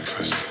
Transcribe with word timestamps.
breakfast. 0.00 0.49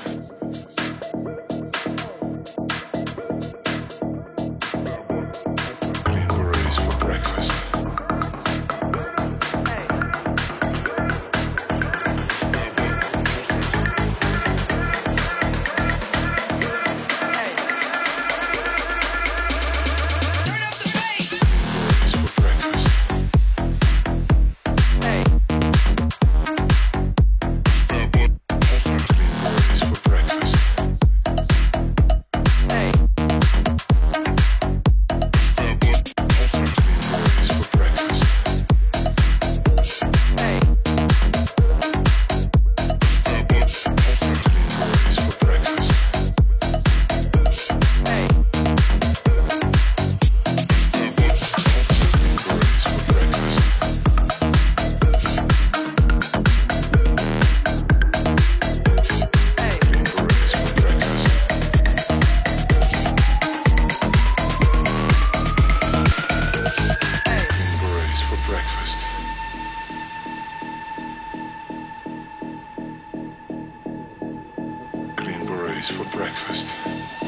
for 75.90 76.04
breakfast. 76.16 77.19